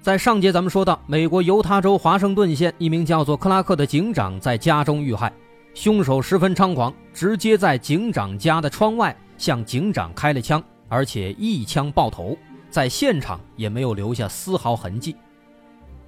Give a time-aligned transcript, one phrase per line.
[0.00, 5.30] 在上节咱们说到，美国犹他州华盛顿县一名叫做克拉克的警长在家中遇害，
[5.74, 12.38] 凶手十分猖狂，直接在警长家的窗外向警长开了枪，而且一枪爆头，
[12.70, 15.16] 在现场也没有留下丝毫痕迹，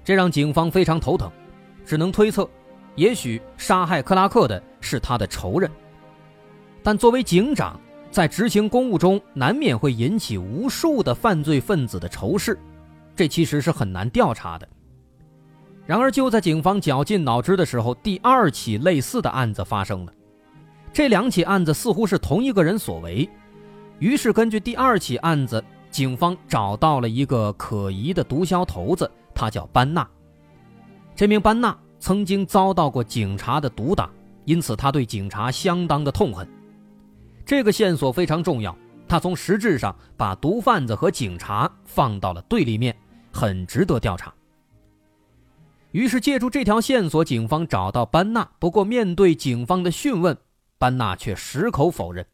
[0.05, 1.29] 这让警方非常头疼，
[1.85, 2.49] 只能推测，
[2.95, 5.69] 也许杀害克拉克的是他的仇人。
[6.81, 12.57] 但作为警长，在执行公务中难免会引起无数的犯罪分子的仇视。
[13.21, 14.67] 这其实是很难调查的。
[15.85, 20.13] 然而，就在警方绞尽脑汁的时候，第二起类似的案子发生了。
[20.91, 23.29] 这两起案子似乎是同一个人所为，
[23.99, 30.09] 于是根据第二起案子，警方找到了一个可疑的毒枭头子，他叫班纳。
[31.15, 34.09] 这名班纳曾经遭到过警察的毒打，
[34.45, 36.47] 因此他对警察相当的痛恨。
[37.45, 38.75] 这个线索非常重要。
[39.07, 42.95] 他从实质上把毒贩子和警察放到了对立面，
[43.31, 44.33] 很值得调查。
[45.91, 48.49] 于是借助这条线索，警方找到班纳。
[48.59, 50.37] 不过面对警方的讯问，
[50.77, 52.25] 班纳却矢口否认。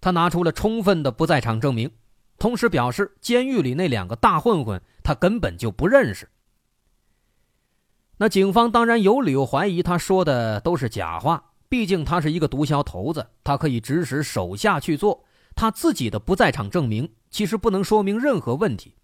[0.00, 1.90] 他拿出了充分的不在场证明，
[2.38, 6.28] 同时表示监狱里那两个大混混他根本就不认识。
[8.16, 15.24] 那警方当然有理由怀疑他说的都是假话，毕竟他是一个毒枭头子，他可以指使手下去做。
[15.54, 18.94] 他自己的不在场证明其实不能说明任何问题，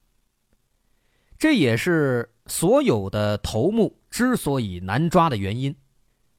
[1.39, 5.73] 这也是所有的头目之所以难抓的原因，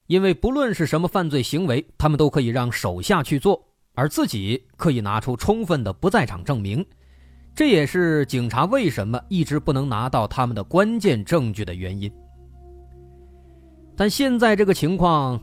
[0.08, 6.86] 因为不论是什么犯罪行为，他们都可以让手下去做，而自己可以拿出充分的不在场证明，
[7.56, 12.12] 这也是警察为什么一直不能拿到他们的关键证据的原因。
[13.96, 15.42] 但现在这个情况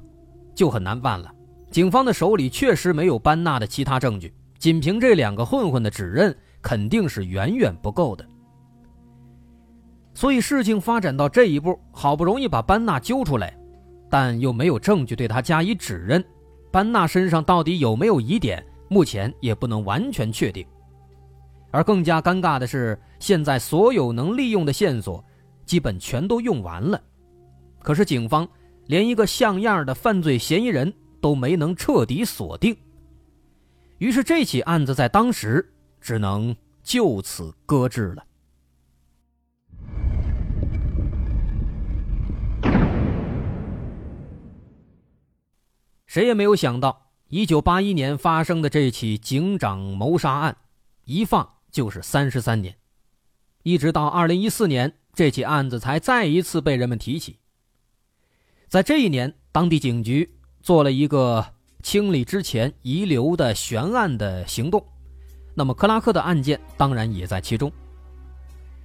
[0.55, 1.33] 就很难办了，
[1.71, 4.35] 警方的手里确实没有班纳的其他证据。
[4.59, 8.27] 仅凭这两个混混的指认，肯定是远远不够的。
[10.17, 13.55] 所以事情发展到这一步，好不容易把班纳揪出来，
[14.09, 16.25] 但又没有证据对他加以指认。
[16.73, 20.67] 班纳身上到底有没有疑点，目前也不能完全确定。
[21.71, 25.23] 而更加尴尬的是，现在所有能利用的线索，
[25.67, 26.99] 基本全都用完了。
[27.81, 28.49] 可是警方
[28.87, 30.91] 连一个像样的犯罪嫌疑人
[31.21, 32.75] 都没能彻底锁定。
[33.99, 35.63] 于是，这起案子在当时
[36.01, 38.25] 只能就此搁置了。
[46.17, 50.57] 谁也没有想到，一九八一年发生的这起警长谋杀案，
[51.05, 52.75] 一放就是三十三年，
[53.65, 57.37] 一直到二零一四年，这起案子才再一次被人们提起。
[58.67, 61.45] 在这一年，当地警局做了一个。
[61.83, 64.83] 清理之前遗留的悬案的行动，
[65.55, 67.71] 那么克拉克的案件当然也在其中。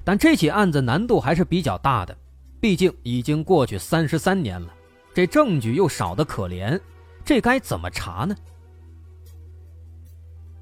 [0.03, 2.15] 但这起案子难度还是比较大的，
[2.59, 4.73] 毕竟已经过去三十三年了，
[5.13, 6.77] 这证据又少得可怜，
[7.23, 8.35] 这该怎么查呢？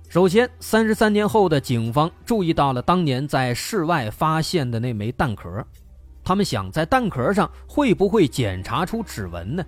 [0.09, 5.65] 首先，三十三年后的警方注意到了当年在室外发现的那枚弹壳，
[6.23, 9.65] 他们想在弹壳上会不会检查出指纹呢？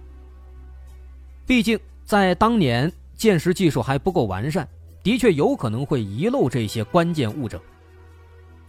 [1.46, 1.80] 毕竟。
[2.04, 4.68] 在当年，鉴识技术还不够完善，
[5.02, 7.58] 的确有可能会遗漏这些关键物证。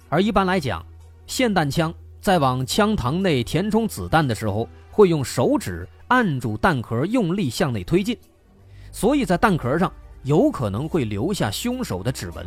[0.08, 0.84] 而一般来讲，
[1.26, 8.16] 霰弹枪在往枪膛内填充子弹的时候，会用手指按住弹壳，用力向内推进，
[8.92, 9.92] 所以在弹壳上
[10.22, 12.46] 有可能会留下凶手的指纹。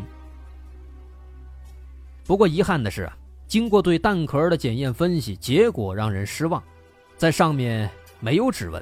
[2.24, 6.64] 不过遗憾的是啊，经过对弹壳的检验分析，结果让人失望，
[7.18, 7.90] 在上面
[8.20, 8.82] 没有指纹。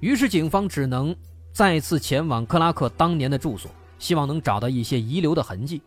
[0.00, 1.14] 于是，警方只能
[1.52, 3.70] 再次前往克拉克当年的住所，
[4.00, 5.80] 希望能找到一些遗留的痕迹。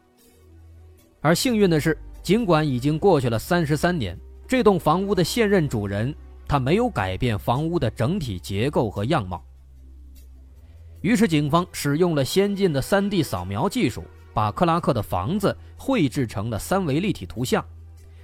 [1.20, 6.14] 而幸运的是，尽管已经过去了三十三年，这栋房屋的现任主人
[6.48, 9.44] 他没有改变房屋的整体结构和样貌。
[11.02, 14.04] 于是，警方使用了先进的 3D 扫描技术，
[14.34, 17.64] 把克拉克的房子绘制成了三维立体图像，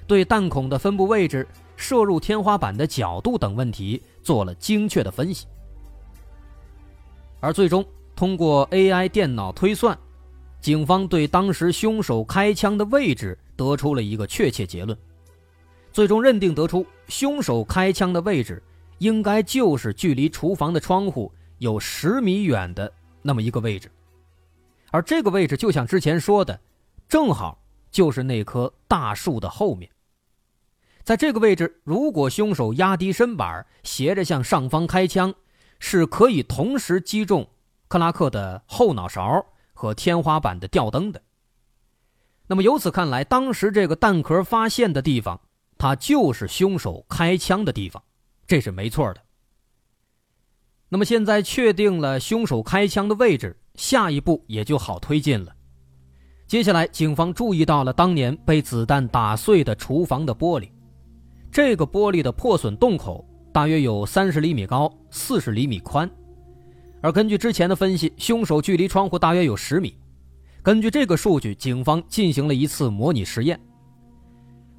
[0.07, 5.47] 对弹孔的分布位置、射入天花板的角度等问题做了精确的分析。
[7.39, 7.85] 而最终
[8.15, 9.97] 通过 AI 电脑推算，
[10.59, 14.97] 警方对当时凶手开枪的位置得出了一个确切结论。
[15.91, 18.61] 最终认定得出凶手开枪的位置
[18.99, 22.91] 应该就是距离厨房的窗户有十米远的
[23.21, 23.91] 那么一个位置，
[24.91, 26.59] 而这个位置就像之前说的，
[27.07, 27.61] 正好
[27.91, 29.89] 就是那棵大树的后面。
[31.03, 35.33] 在这个位置，如果凶手压低身板，斜着向上方开枪，
[35.79, 37.47] 是可以同时击中
[37.87, 41.21] 克拉克的后脑勺和天花板的吊灯的。
[42.47, 45.41] 那么由此看来，当时这个弹壳发现的地方，
[45.81, 48.03] 它就是凶手开枪的地方，
[48.45, 49.21] 这是没错的。
[50.89, 55.51] 那么现在确定了凶手开枪的位置，下一步也就好推进了。
[56.45, 60.69] 接下来，警方注意到了当年被子弹打碎的厨房的玻璃。
[61.51, 66.07] 这个玻璃的破损洞口大约有三十厘米高，四十厘米宽，
[67.01, 69.97] 而根据之前的分析，凶手距离窗户大约有十米。
[70.61, 73.59] 根据这个数据，警方进行了一次模拟实验。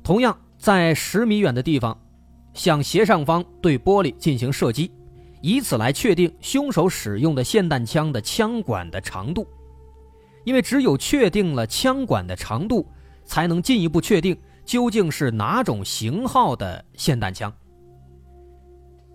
[0.05, 2.01] 同样在十米远的地方，
[2.55, 4.93] 向斜上方对玻璃进行射击，
[5.41, 9.45] 以此来确定凶手使用的霰弹枪的枪管的长度。
[10.45, 12.87] 因为只有确定了枪管的长度，
[13.25, 14.39] 才能进一步确定。
[14.65, 17.53] 究竟是哪种型号的霰弹枪？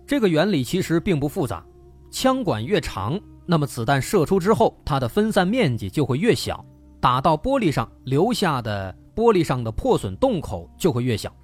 [0.06, 1.64] 这个原理其实并不复杂，
[2.10, 6.62] 枪管越长，那么子弹射出之后，它的分散面积就会越小，
[7.00, 11.34] 打到玻璃上留下的玻璃上的破损洞口就会越小。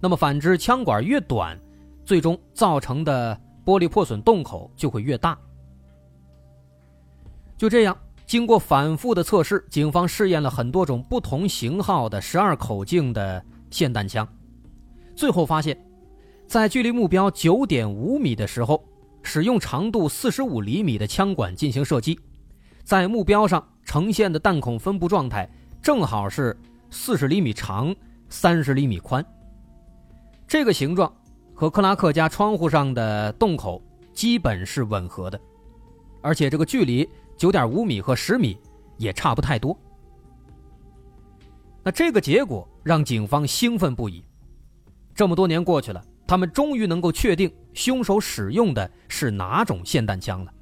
[0.00, 1.54] 那么反之，枪管越短，
[2.02, 5.38] 最终造成的玻璃破损洞口就会越大。
[7.58, 7.94] 就这样。
[8.26, 14.26] 经过反复的测试，警方试验了很多种不同型号的十二口径的霰弹枪，
[15.16, 15.76] 最后发现，
[16.46, 18.82] 在距离目标九点五米的时候，
[19.24, 22.20] 使用长度四十五厘米的枪管进行射击，
[22.84, 25.50] 在目标上呈现的弹孔分布状态
[25.82, 26.56] 正好是
[26.90, 27.94] 四十厘米长、
[28.28, 29.24] 三十厘米宽。
[30.46, 31.12] 这个形状
[31.54, 33.82] 和克拉克家窗户上的洞口
[34.12, 35.40] 基本是吻合的，
[36.20, 37.08] 而且这个距离。
[37.36, 38.54] 九点五米和十米
[38.98, 39.74] 也差不太多。
[41.82, 44.22] 那这个结果让警方兴奋不已。
[45.14, 50.52] 这么多年过去了，他们终于能够确定凶手使用的是哪种霰弹枪了。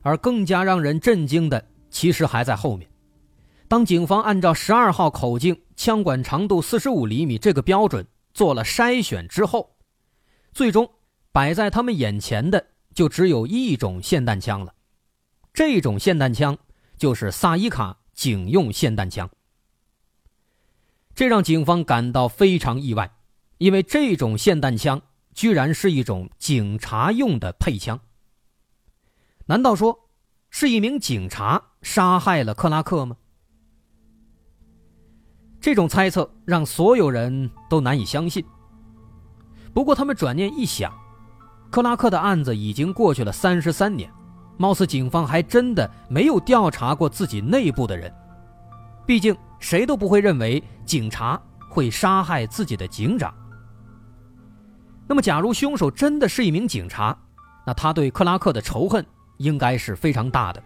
[0.00, 2.88] 而更加让人震惊的，其实还在后面。
[3.72, 9.76] 当警方按照十二号口径、枪管长度四十五厘米这个标准做了筛选之后，
[10.52, 10.90] 最终
[11.32, 14.74] 摆在他们眼前的就只有一种霰弹枪了。
[15.54, 16.58] 这种霰弹枪
[16.98, 19.30] 就是萨伊卡警用霰弹枪，
[21.14, 23.10] 这让警方感到非常意外，
[23.56, 25.00] 因为这种霰弹枪
[25.32, 27.98] 居然是一种警察用的配枪。
[29.46, 30.10] 难道说
[30.50, 33.16] 是一名警察杀害了克拉克吗？
[35.62, 38.44] 这种猜测让所有人都难以相信。
[39.72, 40.92] 不过他们转念一想，
[41.70, 44.10] 克拉克的案子已经过去了三十三年。
[44.58, 48.12] 貌似警方还真的没有调查过自己内部的人，
[49.06, 53.32] 毕竟谁都不会认为警察会杀害自己的警长。
[55.08, 57.16] 那么，假如凶手真的是一名警察，
[57.64, 59.04] 那他对克拉克的仇恨
[59.38, 60.62] 应该是非常大的。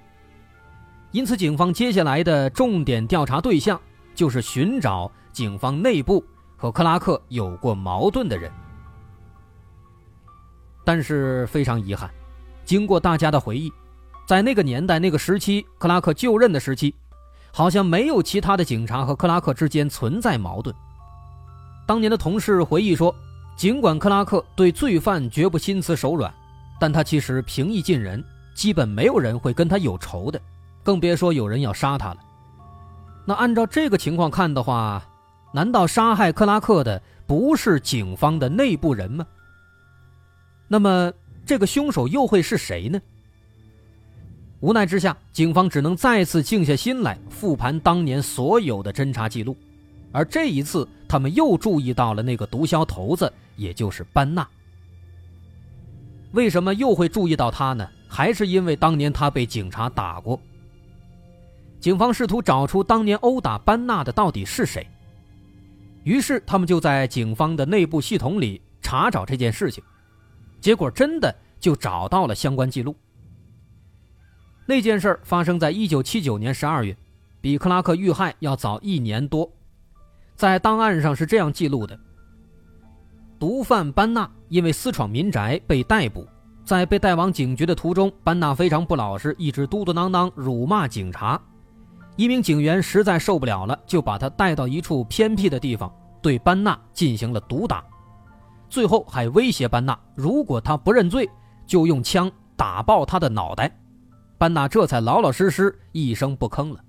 [1.13, 3.81] 因此，警方接下来的重点调查对象
[4.17, 6.25] 就是寻找警方内部
[6.57, 8.51] 和克拉克有过矛盾的人。
[10.85, 12.11] 但是非常遗憾。
[12.65, 13.73] 经过大家的回忆，
[14.27, 16.93] 在那个年代、那个时期，克拉克就任的时期，
[17.53, 20.75] 好像没有其他的警察和克拉克之间存在矛盾。
[21.87, 23.15] 当年的同事回忆说，
[23.57, 26.33] 尽管克拉克对罪犯绝不心慈手软，
[26.81, 30.41] 但他其实平易近人，基本没有人会跟他有仇的，
[30.83, 32.17] 更别说有人要杀他了。
[33.27, 35.03] 那按照这个情况看的话，
[35.53, 39.27] 难道杀害克拉克的不是警方的内部人吗？
[40.69, 41.13] 那么？
[41.45, 43.01] 这个凶手又会是谁呢？
[44.59, 49.57] 无奈之下，警方只能再次静下心来复盘当年所有的侦查记录，
[50.11, 54.45] 而这一次，他们又注意到了那个毒枭头子，也就是班纳。
[56.33, 57.89] 为什么又会注意到他呢？
[58.09, 60.41] 还是因为当年他被警察打过。
[61.87, 64.85] 警方试图找出当年殴打班纳的到底是谁，
[66.03, 69.85] 于是他们就在警方的内部系统里查找这件事情。
[70.61, 72.93] 结果真的就找到了相关记录。
[74.67, 76.97] 那件事发生在一九七九年十二月，
[77.41, 79.49] 比克拉克遇害要早一年多。
[80.35, 81.97] 在档案上是这样记录的：
[83.39, 86.27] 毒贩班纳因为私闯民宅被逮捕，
[86.65, 91.41] 在被带往警局的途中，班纳非常不老实，一直嘟嘟囔囔辱骂警察。
[92.17, 97.85] 一名警员实在受不了了，就把他带到一处偏僻的地方，对班纳进行了毒打，
[98.69, 101.29] 最后还威胁班纳，如果他不认罪，
[101.67, 103.71] 就用枪打爆他的脑袋。
[104.39, 106.83] 班纳这才老老实实一声不吭了。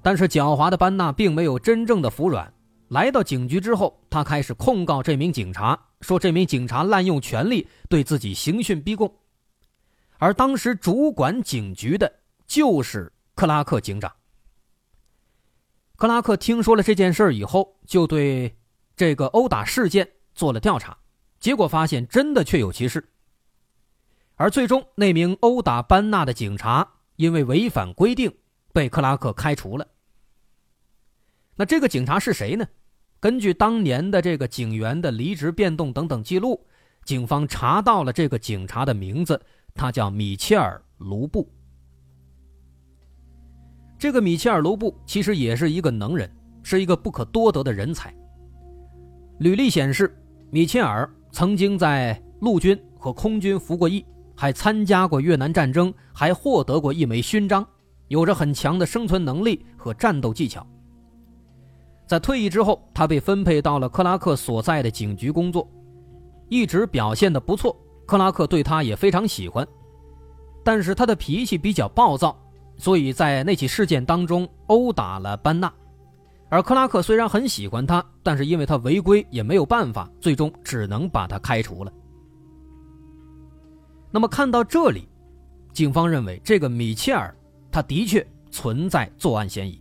[0.00, 2.52] 但是狡猾的班纳并没有真正的服软，
[2.88, 9.12] 来到警局之后，他开始控告这名警察，说这名警察滥用权力对自己刑讯逼供，
[10.18, 12.12] 而当时主管警局的
[12.46, 14.10] 就是克拉克警长。
[15.96, 18.56] 克拉克听说了这件事以后，就对
[18.96, 20.96] 这个殴打事件做了调查，
[21.38, 23.06] 结果发现真的确有其事。
[24.36, 28.34] 而最终，那名殴打班纳的警察因为违反规定
[28.72, 29.86] 被克拉克开除了。
[31.56, 32.66] 那这个警察是谁呢？
[33.20, 36.66] 根据当年的这个警员的离职变动等等记录，
[37.04, 39.38] 警方查到了这个警察的名字，
[39.74, 41.52] 他叫米切尔·卢布。
[43.98, 46.30] 这个米切尔·卢布其实也是一个能人，
[46.62, 48.14] 是一个不可多得的人才。
[49.38, 50.16] 履历显示，
[50.50, 54.04] 米切尔曾经在陆军和空军服过役。
[54.38, 57.66] 还参加过越南战争，还获得过一枚勋章，
[58.08, 60.66] 有着很强的生存能力和战斗技巧。
[62.06, 65.66] 在退役之后，他被分配到了克拉克所在的警局工作，
[66.50, 67.74] 一直表现的不错。
[68.04, 69.66] 克拉克对他也非常喜欢，
[70.62, 72.38] 但是他的脾气比较暴躁，
[72.76, 75.72] 所以在那起事件当中殴打了班纳。
[76.48, 81.92] 而克拉克虽然很喜欢他，但是因为他违规，也没有办法，最终只能把他开除了。
[84.12, 85.08] 那么看到这里，
[85.72, 87.34] 警方认为这个米切尔
[87.70, 89.80] 他的确存在作案嫌疑。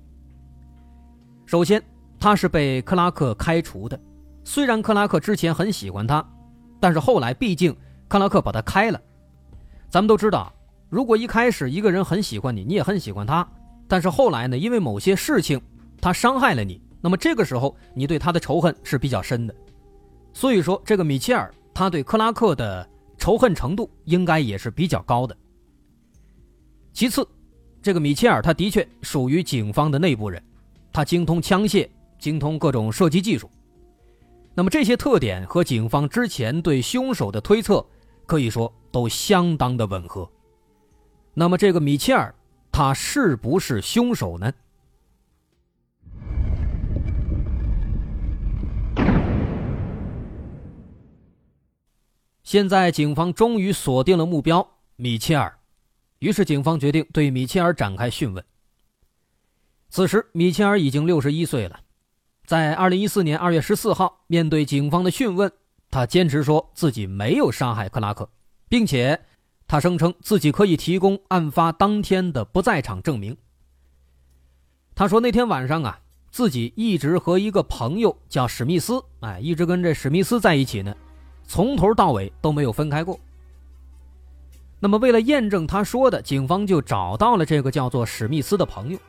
[1.46, 1.82] 首先，
[2.20, 3.98] 他是被克拉克开除的，
[4.44, 6.28] 虽然克拉克之前很喜欢他，
[6.80, 7.74] 但是后来毕竟
[8.08, 9.00] 克拉克把他开了。
[9.88, 10.52] 咱们都知道，
[10.89, 13.48] 如果一开始一个人很喜欢你，你也很喜欢他，
[13.88, 15.62] 但是后来呢，因为某些事情
[16.01, 19.56] 他伤害了你，那么这个时候你对他的仇恨是比较深的。
[20.34, 22.89] 所以说，这个米切尔他对克拉克的。
[23.18, 25.36] 仇恨程度应该也是比较高的。
[26.92, 27.27] 其次，
[27.82, 30.44] 这个米切尔他的确属于警方的内部人，
[30.92, 31.89] 他精通枪械，
[32.20, 33.50] 精通各种射击技术。
[34.54, 37.84] 那么这些特点和警方之前对凶手的推测
[38.25, 40.30] 可以说都相当的吻合。
[41.38, 42.34] 那么这个米切尔
[42.72, 44.54] 他是不是凶手呢？
[52.42, 54.65] 现在警方终于锁定了目标
[54.96, 55.60] 米切尔，
[56.20, 58.42] 于是警方决定对米切尔展开讯问。
[59.89, 61.82] 此时，米切尔已经六十一岁了，
[62.46, 65.51] 在二零一四年二月十四号，面对警方的讯问，
[65.92, 68.30] 他坚持说自己没有杀害克拉克，
[68.70, 69.20] 并且
[69.67, 73.36] 他声称自己可以提供案发当天的不在场证明。
[74.93, 76.00] 他说那天晚上啊，
[76.31, 80.95] 自己一直和一个朋友叫史密斯，哎，一直跟这史密斯在一起呢。
[81.48, 83.19] 从头到尾都没有分开过。
[84.79, 89.00] 那么，为了验证他说的，警方就找到了这个叫做史密斯的朋友。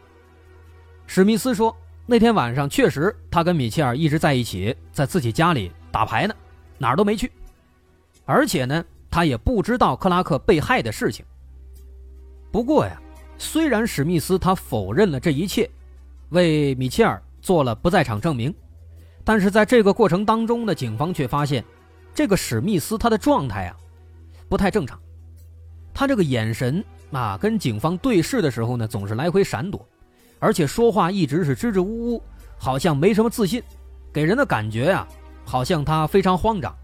[1.06, 1.74] 史密斯说，
[2.06, 6.34] 那天晚上确实他跟米切尔一直在一起，在自己家里打牌呢，
[6.78, 7.30] 哪儿都没去。
[8.24, 8.84] 而且呢，
[9.16, 11.24] 他也不知道克拉克被害的事情。
[12.52, 13.00] 不过呀，
[13.38, 15.70] 虽然史密斯他否认了这一切，
[16.28, 18.54] 为米切尔做了不在场证明，
[19.24, 21.64] 但是在这个过程当中呢，警方却发现。
[22.14, 23.76] 这个史密斯他的状态啊，
[24.50, 25.00] 不太正常。
[25.94, 29.88] 他这个眼神啊，跟警方对视的时候呢，总是来回闪躲，
[30.38, 32.22] 而且说话一直是支支吾吾，
[32.58, 33.62] 好像没什么自信，
[34.12, 35.08] 给人的感觉呀，
[35.46, 36.76] 好像他非常慌张。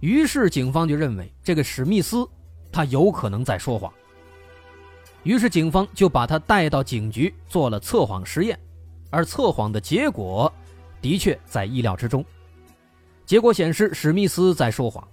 [0.00, 2.28] 于是警方就认为这个史密斯
[2.72, 3.92] 他有可能在说谎。
[5.22, 8.58] 于是警方就把他带到警局做了测谎实验，
[9.10, 10.50] 而测谎的结果
[11.02, 12.24] 的确在意料之中。
[13.26, 15.06] 结果显示，史密斯在说谎。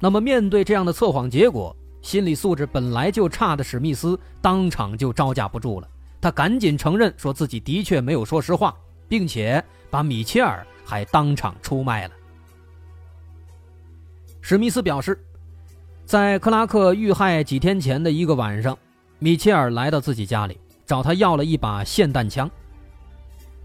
[0.00, 5.88] 那么，面对这样的测谎结果，心理素质本来就差的史密斯当场就招架不住了。
[6.20, 8.76] 他赶紧承认，说自己的确没有说实话，
[9.08, 12.14] 并且把米切尔还当场出卖了。
[14.44, 15.16] 史密斯表示，
[16.04, 18.76] 在克拉克遇害几天前的一个晚上，
[19.20, 22.50] 米切尔来到自己家里，找他要了一把霰弹枪。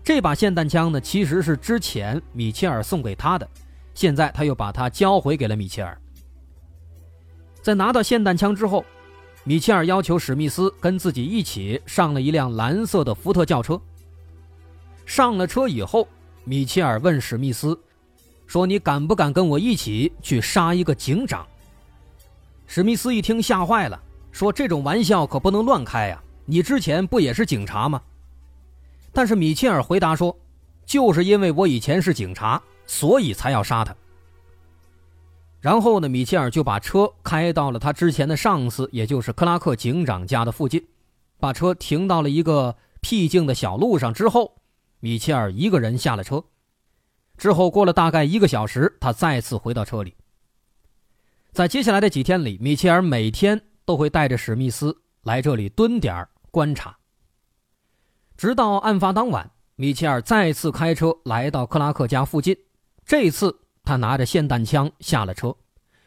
[0.03, 3.50] 这把霰弹枪呢，其实是之前米切尔送给他的，
[3.96, 6.00] 现在他又把它交回给了米切尔。
[7.63, 8.86] 在拿到霰弹枪之后，
[9.43, 13.81] 米切尔要求史密斯跟自己一起上了一辆蓝色的福特轿车。
[15.07, 16.07] 上了车以后，
[16.43, 17.77] 米切尔问史密斯
[18.48, 21.46] ：“说你敢不敢跟我一起去杀一个警长？”
[22.66, 24.01] 史密斯一听吓坏了，
[24.32, 26.24] 说：“这种玩笑可不能乱开呀！
[26.46, 28.01] 你之前不也是警察吗？”
[29.13, 30.38] 但是米切尔回答说
[30.86, 33.96] ：“就是因为我以前是警察，所以才要杀他。
[35.60, 40.86] 然后呢，米切尔就把车开到了他之前的上司，也就是克拉克警长家的附近，
[41.39, 44.13] 把车停到了一个僻静的小路上。
[44.13, 44.54] 之后，
[45.00, 46.44] 米切尔一个人下了车。
[47.38, 50.15] 之后过了大概一个小时，他再次回到车里。
[51.51, 56.98] 在接下来的几天里，米切尔每天都会带着史密斯来这里蹲点观察。
[58.36, 62.58] 直到案发当晚，米切尔再次开车来到克拉克家附近，
[63.06, 63.56] 这次。
[63.84, 65.56] 他拿着霰弹枪下了车，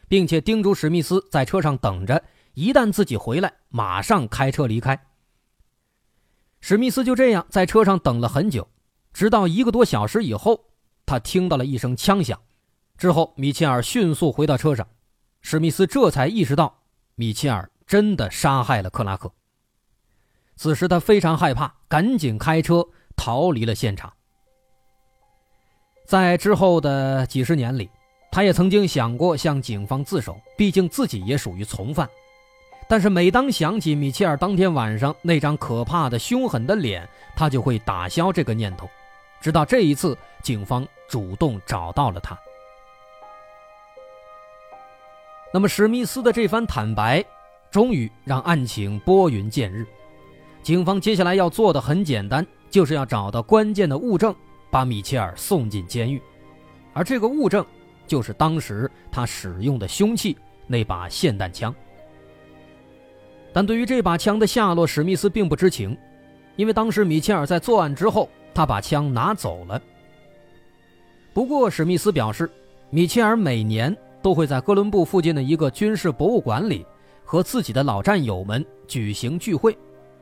[0.07, 2.23] 并且叮嘱史密斯在车上等着，
[2.53, 5.07] 一旦自己回来，马上开车离开。
[6.59, 8.67] 史密斯就这样在车上等了很久，
[9.13, 10.63] 直到一个多小时以后，
[11.11, 12.39] 他听到了一声枪响。
[12.97, 14.87] 之后，米切尔迅速回到车上，
[15.41, 16.73] 史密斯这才意识到
[17.15, 19.29] 米切尔真的杀害了克拉克。
[20.55, 22.87] 此时他非常害怕，赶紧开车
[23.17, 24.13] 逃离了现场。
[26.05, 27.89] 在之后的几十年里，
[28.31, 32.09] 他也曾经想过向警方自首，毕竟自己也属于从犯。
[32.87, 38.89] 但是每当想起米切尔当天晚上那张可怕的、凶狠的脸，他就会打消这个念头。
[39.41, 42.37] 直到这一次，警方主动找到了他。
[45.53, 47.21] 那么史密斯的这番坦白，
[47.69, 49.85] 终于让案情拨云见日。
[50.63, 54.33] 警方接下来要做的很简单，就是要找到关键的物证。
[54.69, 56.21] 把米切尔送进监狱，
[56.93, 57.65] 而这个物证
[58.07, 61.75] 就是当时他使用的凶器——那把霰弹枪。
[63.51, 65.97] 但对于这把枪的下落，史密斯并不知情，
[66.55, 69.81] 因为当时米切尔在作案之后，他把枪拿走了。
[71.33, 72.49] 不过，史密斯表示，
[72.89, 76.85] 米切尔每年都会在哥伦布附近的一个军事博物馆里
[77.23, 79.77] 和自己的老战友们举行聚会。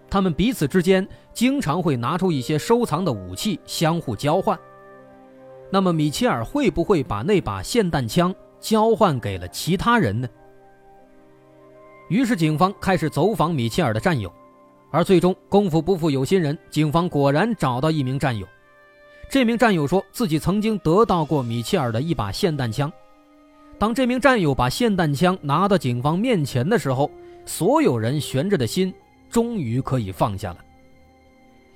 [0.09, 4.57] 他们彼此之间经常会拿出一些收藏的武器相互交换。
[5.71, 10.27] 那么，米切尔会不会把那把霰弹枪交换给了其他人呢？
[12.09, 14.33] 于是，警方开始走访米切尔的战友，
[14.91, 18.47] 而最终功夫不负有心人，警方果然找到一名战友。
[19.29, 22.91] 这名战友说自己曾经得到过米切尔的一把霰弹枪。
[23.77, 27.09] 当这名战友把霰弹枪拿到警方面前的时候，
[27.45, 28.93] 所有人悬着的心。
[29.31, 30.57] 终于可以放下了，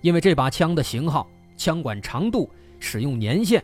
[0.02, 2.50] 因为这把枪的型号、枪管长度、
[2.80, 3.64] 使用年限，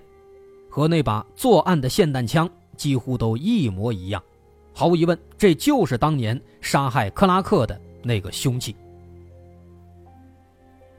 [0.70, 4.24] 和那把作案的霰弹枪几乎都一模一样。
[4.76, 8.76] 毫无疑问，这就是当年杀害克拉克的那个凶器。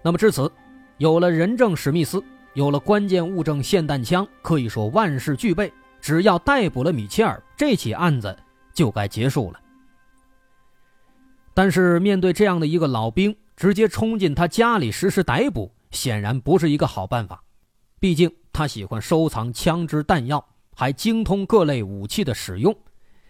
[0.02, 0.50] 那么至此，
[0.98, 2.22] 有了人证史密斯，
[2.54, 5.72] 有了关键物证霰弹枪，可以说万事俱备。
[6.00, 8.34] 只要逮捕了米切尔，这起案子
[8.72, 9.60] 就该结束了。
[11.52, 17.44] 但是面对这样的一个老兵，直接冲进他家里实施逮捕，显然不是一个好办法。
[17.98, 20.42] 毕竟他喜欢收藏枪支弹药，
[20.74, 22.74] 还精通各类武器的使用，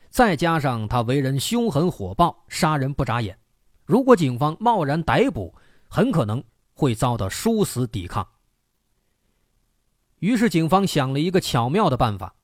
[0.08, 3.36] 再加上他为人凶狠火爆，杀人不眨眼。
[3.84, 5.52] 如果警方贸然逮捕，
[5.88, 6.40] 很可能
[6.80, 8.26] 会遭到殊死抵抗。
[10.20, 12.34] 于是警方想了一个巧妙的办法，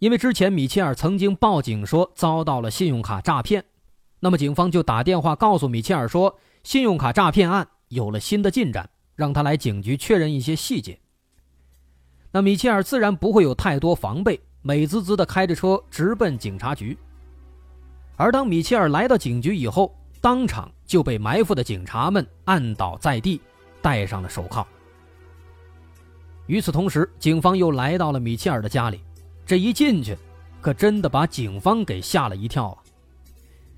[0.00, 3.64] 因为之前米切尔曾经报警说遭到了信用卡诈骗。
[4.18, 10.98] 那么，警方就打电话告诉米切尔说，信用卡诈骗案有了新的进展，让他来警局确认一些细节。
[12.32, 16.98] 那米切尔自然不会有太多防备，美滋滋的开着车直奔警察局。
[18.16, 23.40] 而当米切尔来到警局以后，当场就被埋伏的警察们按倒在地，
[23.86, 24.66] 戴上了手铐。
[26.48, 29.00] 与此同时，警方又来到了米切尔的家里，
[29.46, 30.18] 这一进去，
[30.60, 32.78] 可真的把警方给吓了一跳啊！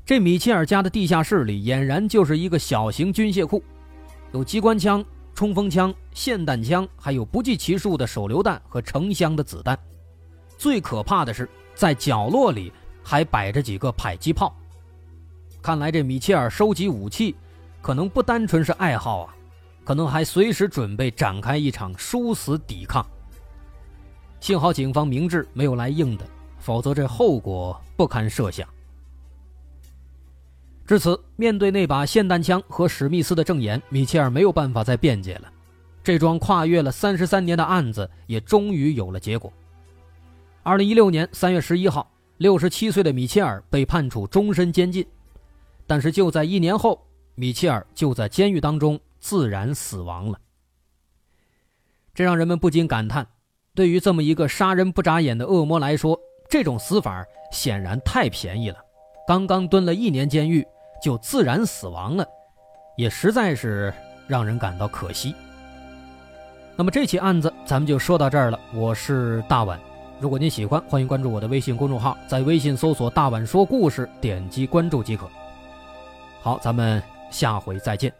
[0.06, 3.62] 这米切尔家的地下室里俨然就是一个小型军械库，
[4.32, 9.78] 有机关枪、冲锋枪、霰弹枪，还有不计其数的手榴弹和成箱的子弹。
[10.56, 14.56] 最可怕的是，在角落里还摆着几个迫击炮。
[15.60, 17.36] 看来这米切尔收集武器，
[17.82, 19.34] 可能不单纯是爱好啊，
[19.88, 23.02] 可能还随时准备展开一场殊死抵抗。
[24.38, 26.26] 幸好警方明智，没有来硬的，
[26.58, 28.68] 否则这后果不堪设想。
[30.86, 35.50] 至此，面对那把霰弹枪和史密斯的证言，米切尔没有办法再辩解了。
[36.04, 39.50] 这桩跨越了三十三年的案子也终于有了结果。
[40.62, 45.06] 二零一六年三月十一号，六十七岁的米切尔被判处终身监禁，
[45.86, 47.02] 但是就在一年后，
[47.36, 50.38] 米切尔就在监狱当中自然死亡了。
[52.14, 53.26] 这让人们不禁感叹：
[53.74, 58.78] 对于这么一个杀人不眨眼的恶魔来说，这种死法显然太便宜了。
[59.26, 60.66] 刚刚蹲了一年监狱。
[61.00, 62.26] 就自然死亡了，
[62.96, 63.94] 也实在是
[64.26, 65.32] 让人感到可惜。
[66.74, 68.58] 那么这起案子咱们就说到这儿了。
[68.74, 69.78] 我是大碗，
[70.18, 75.30] 如果您喜欢，欢迎关注我的微信公众号，在微信搜索“大碗说故事”，点击关注即可。
[76.40, 77.00] 好，咱们
[77.30, 78.12] 下回再见。